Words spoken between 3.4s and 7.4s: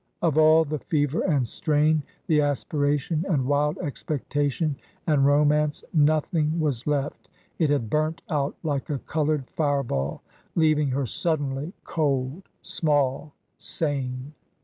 wild expectation and ro mance, nothing was left;;